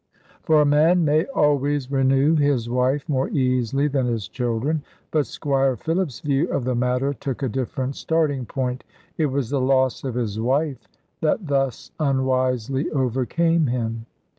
[0.41, 4.81] For a man may always renew his wife more easily than his children.
[5.11, 8.83] But Squire Philip's view of the matter took a different starting point.
[9.19, 10.87] It was the loss of his wife
[11.21, 14.07] that thus unwisely overcame him.